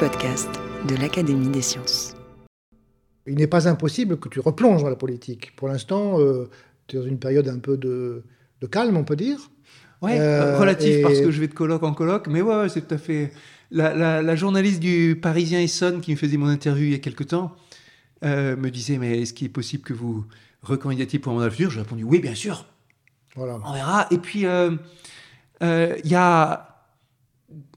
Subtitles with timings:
[0.00, 0.48] Podcast
[0.88, 2.14] de l'Académie des sciences.
[3.26, 5.54] Il n'est pas impossible que tu replonges dans la politique.
[5.56, 6.48] Pour l'instant, euh,
[6.86, 8.24] tu es dans une période un peu de,
[8.60, 9.38] de calme, on peut dire.
[10.02, 12.68] Ouais, Euh, relatif et- parce que je vais de colloque en colloque, mais ouais, ouais,
[12.70, 13.32] c'est tout à fait.
[13.70, 16.98] La, la- la journaliste du Parisien Essonne qui me faisait mon interview il y a
[16.98, 17.54] quelque temps
[18.24, 20.24] euh, me disait Mais est-ce qu'il est possible que vous
[20.62, 21.70] recandidatiez pour un mandat futur?
[21.70, 22.64] J'ai répondu Oui, bien sûr,
[23.36, 23.58] Voilà.
[23.64, 24.06] on verra.
[24.10, 24.70] Et puis, euh,
[25.62, 26.66] euh, il y a.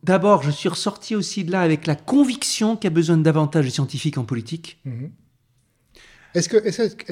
[0.03, 3.23] D'abord, je suis ressorti aussi de là avec la conviction qu'il y a besoin de
[3.23, 4.79] davantage de scientifiques en politique.
[4.85, 5.11] Mhm.
[6.35, 6.49] Est-ce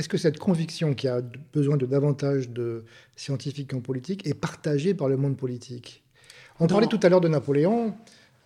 [0.07, 1.21] que, cette conviction qu'il y a
[1.53, 6.03] besoin de davantage de scientifiques en politique est partagée par le monde politique?
[6.59, 6.69] On Non.
[6.69, 7.93] parlait tout à l'heure de Napoléon.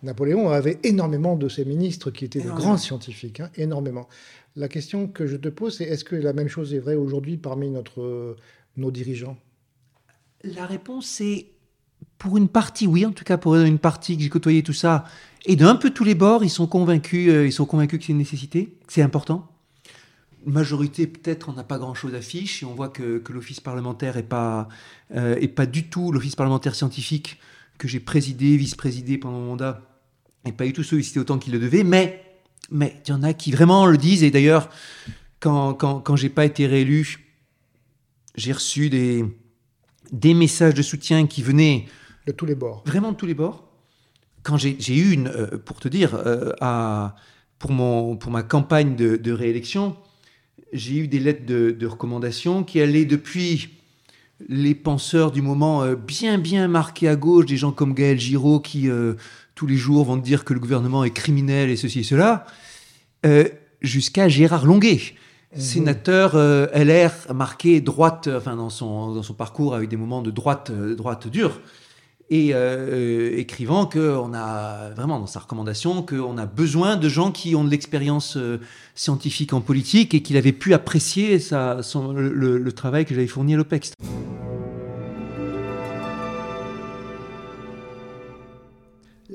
[0.02, 4.06] Napoléon avait énormément de ses ministres qui étaient de grands scientifiques, hein, énormément.
[4.54, 7.38] La question que je te pose, c'est est-ce que la même chose est vraie aujourd'hui
[7.38, 8.36] parmi notre,
[8.76, 9.38] nos dirigeants?
[10.44, 11.55] La réponse est
[12.18, 15.04] pour une partie, oui, en tout cas pour une partie que j'ai côtoyé tout ça,
[15.44, 18.12] et d'un peu tous les bords, ils sont convaincus, euh, ils sont convaincus que c'est
[18.12, 19.50] une nécessité, que c'est important.
[20.46, 23.60] Une majorité, peut-être, on n'a pas grand-chose à fiche, et on voit que, que l'office
[23.60, 24.68] parlementaire est pas,
[25.14, 27.38] euh, pas du tout l'office parlementaire scientifique
[27.78, 29.82] que j'ai présidé, vice-présidé pendant mon mandat,
[30.44, 32.22] n'est pas du tout sollicité autant qu'il le devait, mais
[32.70, 34.68] mais il y en a qui vraiment le disent, et d'ailleurs,
[35.40, 37.26] quand, quand, quand j'ai pas été réélu,
[38.34, 39.24] j'ai reçu des,
[40.12, 41.86] des messages de soutien qui venaient
[42.26, 42.82] de tous les bords.
[42.86, 43.68] Vraiment de tous les bords.
[44.42, 47.16] Quand j'ai eu une, euh, pour te dire, euh, à,
[47.58, 49.96] pour, mon, pour ma campagne de, de réélection,
[50.72, 53.70] j'ai eu des lettres de, de recommandation qui allaient depuis
[54.48, 58.60] les penseurs du moment euh, bien bien marqués à gauche, des gens comme Gaël Giraud
[58.60, 59.14] qui euh,
[59.54, 62.44] tous les jours vont dire que le gouvernement est criminel et ceci et cela,
[63.24, 63.48] euh,
[63.80, 65.00] jusqu'à Gérard Longuet,
[65.56, 70.30] sénateur euh, LR marqué droite, enfin dans son, dans son parcours avec des moments de
[70.30, 71.60] droite, droite dure
[72.28, 77.54] et euh, écrivant qu'on a vraiment dans sa recommandation qu'on a besoin de gens qui
[77.54, 78.58] ont de l'expérience euh,
[78.94, 83.92] scientifique en politique et qu'il avait pu apprécier le, travail que j'avais fourni à l'OPEX.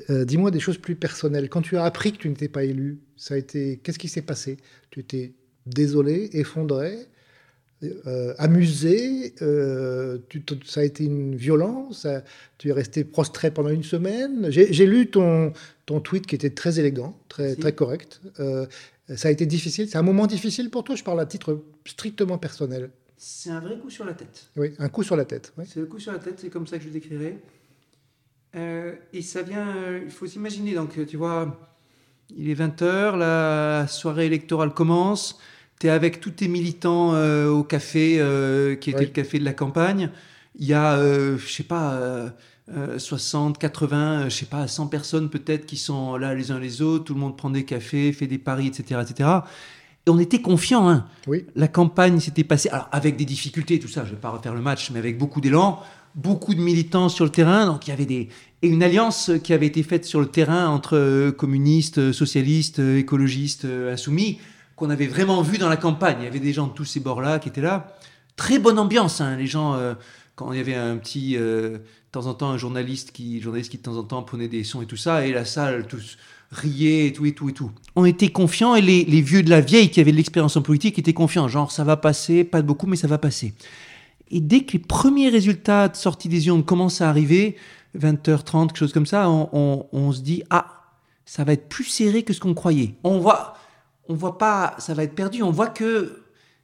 [0.10, 1.48] Euh, Dis-moi des choses plus personnelles.
[1.48, 3.80] Quand tu as appris que tu n'étais pas élu, ça a été.
[3.84, 4.58] Qu'est-ce qui s'est passé?
[4.90, 5.34] Tu étais
[5.66, 6.98] désolé, effondré,
[7.84, 9.34] euh, amusé.
[9.42, 12.02] euh, tu ça a été une violence.
[12.04, 12.24] ça-
[12.58, 14.48] tu es resté prostré pendant une semaine.
[14.52, 15.52] J'ai lu ton,
[15.86, 18.22] ton tweet qui était très élégant, très, correct.
[18.40, 18.66] Euh,
[19.16, 19.88] ça a été difficile.
[19.90, 20.96] C'est un moment difficile pour toi.
[20.96, 22.92] Je parle à titre strictement personnel.
[23.18, 24.48] C'est un vrai coup sur la tête.
[24.58, 25.54] Oui, un coup sur la tête.
[25.58, 25.66] oui.
[25.68, 27.38] C'est le coup sur la tête, c'est comme ça que je le décrirais.
[29.14, 31.58] Et ça vient, il faut s'imaginer, donc tu vois,
[32.36, 35.40] il est 20h, la soirée électorale commence,
[35.82, 39.06] tu es avec tous tes militants euh, au café, euh, qui était Oui.
[39.08, 40.10] le café de la campagne.
[40.60, 42.30] Il y a, euh, je sais pas, euh,
[42.76, 46.60] euh, 60, 80, euh, je sais pas, 100 personnes peut-être qui sont là les uns
[46.60, 49.02] les autres, tout le monde prend des cafés, fait des paris, etc.
[49.10, 49.30] etc.
[50.06, 51.46] Et on était confiants, hein Oui.
[51.56, 54.54] la campagne s'était passée, alors avec des difficultés, tout ça, je ne vais pas refaire
[54.54, 55.80] le match, mais avec beaucoup d'élan,
[56.16, 58.30] beaucoup de militants sur le terrain, donc il y avait des...
[58.64, 64.38] Et une alliance qui avait été faite sur le terrain entre communistes, socialistes, écologistes, insoumis,
[64.82, 66.18] qu'on avait vraiment vu dans la campagne.
[66.22, 67.96] Il y avait des gens de tous ces bords-là qui étaient là.
[68.36, 69.76] Très bonne ambiance, hein, les gens...
[69.76, 69.94] euh,
[70.36, 71.82] quand il y avait un petit, euh, de
[72.12, 74.82] temps en temps, un journaliste qui, journaliste qui de temps en temps prenait des sons
[74.82, 76.18] et tout ça, et la salle, tous
[76.52, 77.70] riaient et tout et tout et tout.
[77.96, 80.98] On était confiants et les, vieux de la vieille qui avaient de l'expérience en politique
[80.98, 83.54] étaient confiants, genre ça va passer, pas beaucoup, mais ça va passer.
[84.32, 87.56] Et dès que les premiers résultats de sortie des urnes commencent à arriver,
[88.00, 90.66] 20h30, quelque chose comme ça, on, on- on se dit ah,
[91.26, 92.96] ça va être plus serré que ce qu'on croyait.
[93.04, 93.54] On voit,
[94.12, 95.42] on voit pas, ça va être perdu.
[95.44, 96.18] On voit que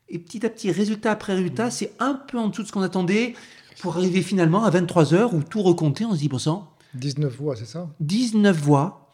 [0.09, 2.81] et petit à petit, résultat après résultat, c'est un peu en dessous de ce qu'on
[2.81, 3.33] attendait
[3.81, 7.55] pour arriver finalement à 23h où tout recompté, on se dit bon sang, 19 voix,
[7.57, 7.89] c'est ça?
[7.99, 9.11] 19 voix.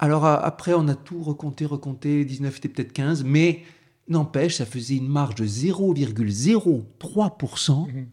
[0.00, 2.24] Alors a- après, on a tout recompté, recompté.
[2.24, 3.62] 19 était peut-être 15, mais
[4.08, 7.86] n'empêche, ça faisait une marge de 0,03%.
[7.86, 8.06] Mhm.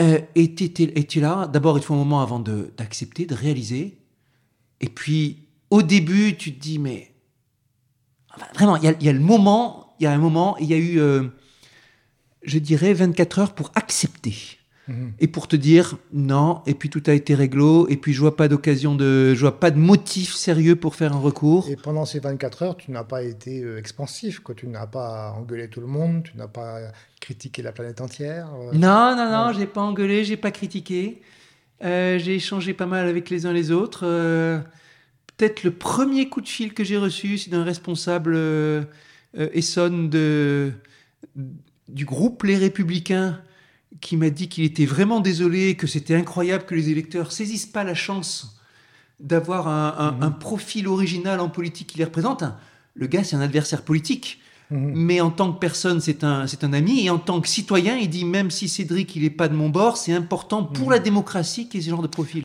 [0.00, 3.98] Euh, et tu es là, d'abord, il faut un moment avant de- d'accepter, de, réaliser.
[4.80, 7.13] Et puis, au début, tu te dis, mais.
[8.36, 10.56] Enfin, vraiment, il y a, il y a le moment, il y a un moment,
[10.58, 11.24] il y a eu, euh,
[12.42, 14.34] je dirais, 24 heures pour accepter.
[14.88, 15.14] Mhm.
[15.18, 18.36] Et pour te dire non, et puis tout a été réglo, et puis je vois
[18.36, 21.68] pas d'occasion de, je vois pas de motif sérieux pour faire un recours.
[21.70, 24.54] Et pendant ces 24 heures, tu n'as pas été euh, expansif, quoi.
[24.54, 26.80] Tu n'as pas engueulé tout le monde, tu n'as pas
[27.20, 28.48] critiqué la planète entière.
[28.54, 28.72] Euh.
[28.74, 31.22] Non, non, non, j'ai pas engueulé, j'ai pas critiqué.
[31.82, 34.04] Euh, j'ai échangé pas mal avec les uns les autres.
[35.36, 38.38] Peut-être le premier coup de fil que j'ai reçu, c'est d'un responsable
[39.34, 40.72] Essonne de
[41.88, 43.40] du groupe Les Républicains
[44.00, 47.84] qui m'a dit qu'il était vraiment désolé, que c'était incroyable que les électeurs saisissent pas
[47.84, 48.58] la chance
[49.20, 50.38] d'avoir un, mhm.
[50.38, 52.44] profil original en politique qui les représente.
[52.94, 54.40] Le gars, c'est un adversaire politique.
[54.70, 54.92] Mhm.
[54.94, 57.06] Mais en tant que personne, c'est un, c'est un ami.
[57.06, 59.68] Et en tant que citoyen, il dit même si Cédric, il n'est pas de mon
[59.68, 60.92] bord, c'est important pour mhm.
[60.92, 62.42] la démocratie qu'il y ait ce genre de profil.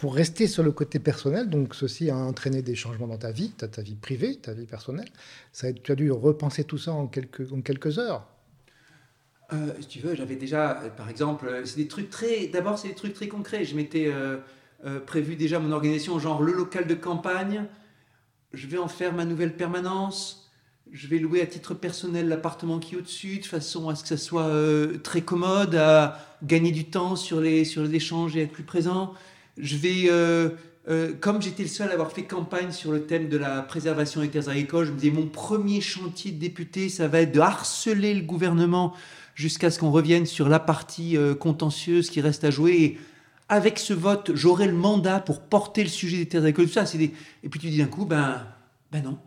[0.00, 3.50] Pour rester sur le côté personnel, donc ceci a entraîné des changements dans ta vie,
[3.50, 5.10] ta, ta vie privée, ta vie personnelle.
[5.52, 8.26] Ça, tu as dû repenser tout ça en quelques, heures.
[9.52, 12.46] Euh, si tu veux, j'avais déjà, euh, par exemple, euh, c'est des trucs très.
[12.46, 13.66] D'abord, c'est des trucs très concrets.
[13.66, 14.10] Je m'étais
[15.04, 17.66] prévu déjà mon organisation, genre le local de campagne.
[18.54, 20.50] Je vais en faire ma nouvelle permanence.
[20.90, 24.08] Je vais louer à titre personnel l'appartement qui est au-dessus, de façon à ce que
[24.08, 24.50] ça soit
[25.02, 29.14] très commode, à gagner du temps sur les, sur les échanges et être plus présent.
[29.58, 30.50] Je vais, euh,
[30.88, 34.20] euh, comme j'étais le seul à avoir fait campagne sur le thème de la préservation
[34.20, 37.40] des terres agricoles, je me disais mon premier chantier de député, ça va être de
[37.40, 38.94] harceler le gouvernement
[39.34, 42.72] jusqu'à ce qu'on revienne sur la partie euh, contentieuse qui reste à jouer.
[42.72, 42.98] Et
[43.48, 46.66] avec ce vote, j'aurai le mandat pour porter le sujet des terres agricoles.
[46.66, 47.12] Tout ça, c'est des...
[47.42, 48.46] Et puis tu dis d'un coup, ben,
[48.92, 49.18] ben non,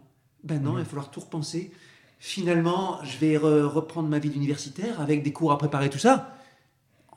[0.44, 0.78] ben non, mmh.
[0.78, 1.72] il va falloir tout repenser.
[2.20, 6.38] Finalement, je vais reprendre ma vie d'universitaire avec des cours à préparer, tout ça.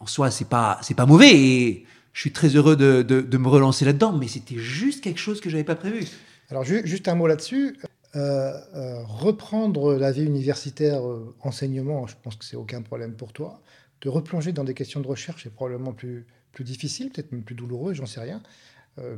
[0.00, 1.32] En soi, c'est pas, c'est pas mauvais.
[1.32, 1.86] Et
[2.16, 5.50] je suis très heureux de, de, me relancer là-dedans, mais c'était juste quelque chose que
[5.50, 6.06] je n'avais pas prévu.
[6.48, 7.76] Alors, juste un mot là-dessus.
[8.14, 13.34] Euh, euh, reprendre la vie universitaire, euh, enseignement, je pense que c'est aucun problème pour
[13.34, 13.60] toi.
[14.00, 17.54] De replonger dans des questions de recherche est probablement plus, plus difficile, peut-être même plus
[17.54, 18.40] douloureux, j'en sais rien.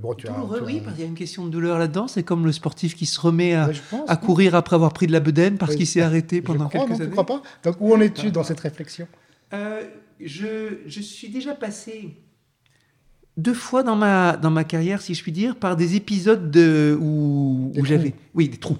[0.02, 2.08] bon, tu douloureux, oui, parce qu'il y a une question de douleur là-dedans.
[2.08, 3.70] C'est comme le sportif qui se remet à,
[4.08, 6.80] à courir après avoir pris de la bedaine parce qu'il s'est arrêté pendant je crois,
[6.80, 7.12] quelques non, années.
[7.12, 9.06] crois pas Donc, où en es-tu dans cette réflexion?
[9.52, 12.16] Je, je suis déjà passé
[13.38, 16.98] deux fois dans ma, dans ma carrière, si je puis dire, par des épisodes de,
[17.00, 18.14] où, où j'avais.
[18.34, 18.76] Oui, des trous.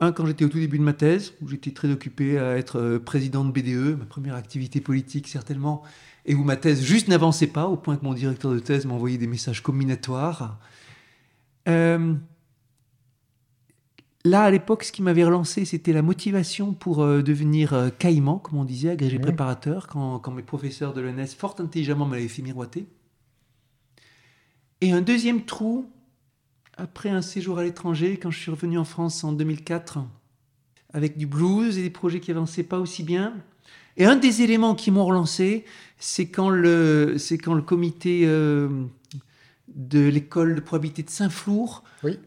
[0.00, 2.78] Un, quand j'étais au tout début de ma thèse, où j'étais très occupé à être
[2.78, 5.82] euh, président de BDE, ma première activité politique certainement,
[6.26, 9.18] et où ma thèse juste n'avançait pas, au point que mon directeur de thèse m'envoyait
[9.18, 10.58] des messages combinatoires.
[11.66, 12.14] Euh,
[14.26, 18.58] là, à l'époque, ce qui m'avait relancé, c'était la motivation pour euh, devenir caïman, comme
[18.58, 22.86] on disait, agrégé préparateur, quand, quand mes professeurs de l'ENS, fort intelligemment, m'avaient fait miroiter.
[24.80, 25.90] Et un deuxième trou,
[26.76, 30.00] après un séjour à l'étranger, quand je suis revenu en France en 2004,
[30.92, 33.34] avec du blues et des projets qui avançaient pas aussi bien.
[33.96, 35.64] Et un des éléments qui m'ont relancé,
[35.98, 38.68] c'est quand le, c'est quand le comité euh,
[39.74, 41.82] de l'école de probabilité de Saint-Flour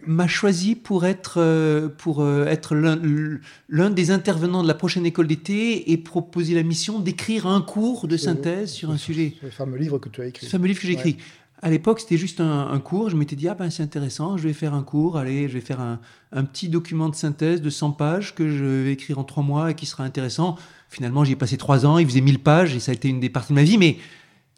[0.06, 5.28] m'a choisi pour être, euh, pour, euh, être l'un, des intervenants de la prochaine école
[5.28, 9.36] d'été et proposer la mission d'écrire un cours de synthèse sur un sujet.
[9.42, 10.46] Le fameux livre que tu as écrit.
[10.46, 11.18] Le fameux livre que j'ai écrit.
[11.62, 13.10] À l'époque, c'était juste un, cours.
[13.10, 15.62] Je m'étais dit, ah ben c'est intéressant, je vais faire un cours, allez, je vais
[15.62, 16.00] faire un,
[16.44, 19.74] petit document de synthèse de 100 pages que je vais écrire en trois mois et
[19.74, 20.56] qui sera intéressant.
[20.90, 23.20] Finalement, j'y ai passé trois ans, il faisait 1000 pages et ça a été une
[23.20, 23.80] des parties de ma vie.
[23.80, 23.98] Mais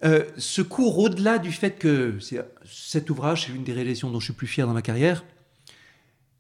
[0.04, 2.18] euh, ce cours, au-delà du fait que
[2.66, 5.24] cet ouvrage, c'est l'une des réalisations dont je suis plus fier dans ma carrière,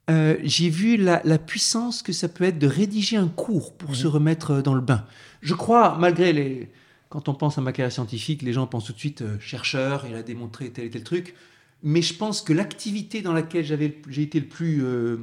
[0.10, 4.08] euh, j'ai vu la, puissance que ça peut être de rédiger un cours pour se
[4.08, 5.06] remettre dans le bain.
[5.42, 6.70] Je crois, malgré les,
[7.10, 10.06] quand on pense à ma carrière scientifique, les gens pensent tout de suite euh, chercheur,
[10.08, 11.36] il a démontré tel et tel truc.
[11.82, 15.18] Mais je pense que l'activité dans laquelle j'ai été le plus, euh,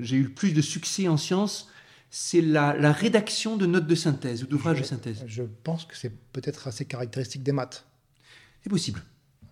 [0.00, 1.68] j'ai eu le plus de succès en sciences,
[2.10, 5.24] c'est la, rédaction de notes de synthèse ou d'ouvrages de synthèse.
[5.26, 7.84] Je pense que c'est peut-être assez caractéristique des maths.
[8.62, 9.02] C'est possible.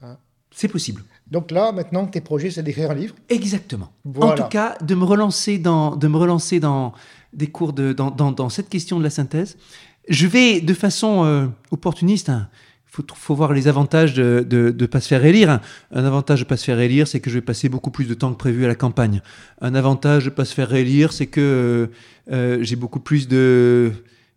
[0.00, 0.16] Hein
[0.54, 1.02] c'est possible.
[1.26, 3.14] Donc là, maintenant, tes projets, c'est d'écrire un livre?
[3.28, 3.92] Exactement.
[4.20, 6.94] En tout cas, de me relancer dans, de me relancer dans
[7.32, 9.56] des cours de, dans, dans cette question de la synthèse.
[10.08, 12.28] Je vais de façon euh, opportuniste.
[12.28, 12.48] Hein,
[13.16, 15.60] faut, voir les avantages de ne pas se faire élire.
[15.90, 18.06] Un avantage de ne pas se faire élire, c'est que je vais passer beaucoup plus
[18.06, 19.20] de temps que prévu à la campagne.
[19.60, 21.86] Un avantage de ne pas se faire élire, c'est que euh,
[22.32, 23.92] euh, j'ai beaucoup plus de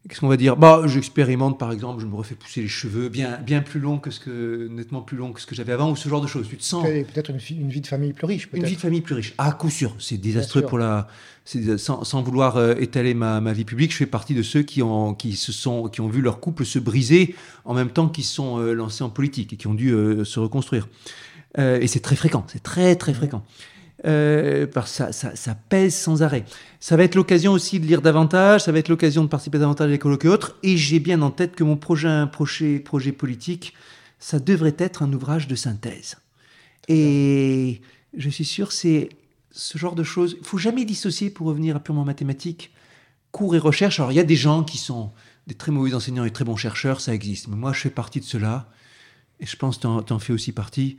[0.08, 0.56] Qu'est-ce qu'on va dire?
[0.56, 4.12] Bah, j'expérimente par exemple, je me refais pousser les cheveux bien, bien plus longs que
[4.12, 6.48] ce que, nettement plus longs que ce que j'avais avant, ou ce genre de choses.
[6.48, 8.50] Tu te sens peut-être une, une, vie de famille plus riche.
[8.54, 9.34] Une vie de famille plus riche.
[9.38, 11.08] À coup sûr, c'est désastreux pour la.
[11.78, 14.84] Sans, sans, vouloir euh, étaler ma, ma, vie publique, je fais partie de ceux qui
[14.84, 18.26] ont, qui se sont, qui ont vu leur couple se briser en même temps qu'ils
[18.26, 20.90] sont euh, lancés en politique et qui ont dû euh, se reconstruire.
[21.58, 23.44] et c'est très fréquent, c'est très très fréquent.
[24.08, 26.46] Euh, parce que ça, ça, ça pèse sans arrêt.
[26.80, 29.88] Ça va être l'occasion aussi de lire davantage, ça va être l'occasion de participer davantage
[29.88, 33.12] à des colloques et autres, et j'ai bien en tête que mon prochain projet, projet
[33.12, 33.74] politique,
[34.20, 36.18] ça devrait être un ouvrage de synthèse.
[36.88, 37.82] Et
[38.16, 39.10] je suis sûr, c'est
[39.52, 40.38] ce genre de choses.
[40.40, 42.72] Il faut jamais dissocier pour revenir à purement mathématiques,
[43.32, 44.00] cours et recherche.
[44.00, 45.12] Alors il y a des gens qui sont
[45.48, 47.48] des très mauvais enseignants et très bons chercheurs, ça existe.
[47.48, 48.70] Mais moi, je fais partie de ceux-là,
[49.40, 50.98] et je pense que tu en fais aussi partie,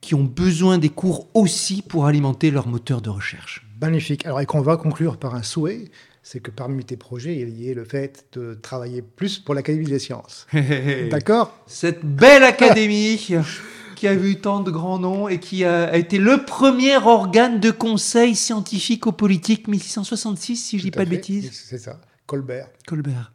[0.00, 3.66] qui ont besoin des cours aussi pour alimenter leur moteur de recherche.
[3.80, 4.26] Magnifique.
[4.26, 5.90] Alors, et qu'on va conclure par un souhait,
[6.22, 9.86] c'est que parmi tes projets, il y ait le fait de travailler plus pour l'Académie
[9.86, 10.46] des sciences.
[11.10, 11.56] D'accord?
[11.66, 16.44] Cette belle académie qui a vu tant de grands noms et qui a, été le
[16.44, 21.50] premier organe de conseil scientifique-politique 1666, si je ne dis pas de bêtises.
[21.52, 22.68] C'est ça, Colbert.
[22.86, 23.32] Colbert.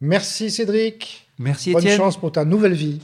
[0.00, 1.28] Merci Cédric.
[1.38, 3.00] Merci Bonne Bonne chance pour ta nouvelle vie.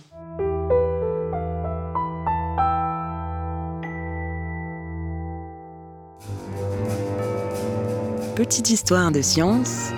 [8.37, 9.93] Petite histoire de science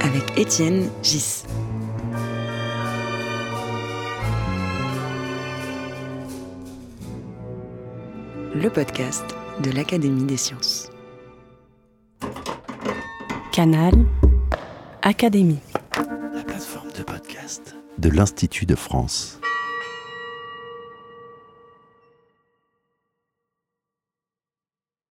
[0.00, 1.42] avec Étienne Gis.
[8.54, 9.24] Le podcast
[9.62, 10.90] de l'Académie des sciences.
[13.52, 13.92] Canal
[15.02, 15.60] Académie.
[16.34, 19.39] La plateforme de podcast de l'Institut de France.